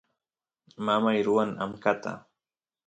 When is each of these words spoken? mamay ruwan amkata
mamay 0.85 1.17
ruwan 1.25 1.51
amkata 1.63 2.11